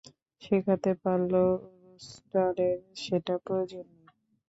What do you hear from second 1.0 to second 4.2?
পারলেও, রুস্টারের সেটা প্রয়োজন নেই।